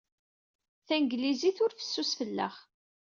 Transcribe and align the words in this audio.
Tanglizit 0.87 1.57
ur 1.65 1.71
fessus 1.79 2.11
fell-aɣ. 2.19 2.55